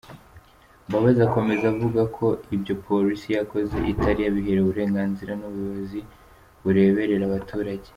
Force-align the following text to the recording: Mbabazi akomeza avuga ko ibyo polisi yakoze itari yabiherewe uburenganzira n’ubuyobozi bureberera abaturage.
Mbabazi 0.87 1.19
akomeza 1.27 1.65
avuga 1.73 2.01
ko 2.17 2.27
ibyo 2.55 2.73
polisi 2.85 3.27
yakoze 3.37 3.75
itari 3.91 4.19
yabiherewe 4.23 4.63
uburenganzira 4.65 5.31
n’ubuyobozi 5.35 5.99
bureberera 6.63 7.23
abaturage. 7.29 7.89